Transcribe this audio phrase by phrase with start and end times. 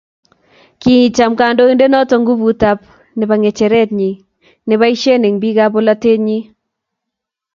[0.81, 2.79] Kicham kandoindet noto nguvut ab
[3.17, 4.11] nebo ngecheret nyi
[4.67, 6.39] neboishei eng bik ab polatet nyi.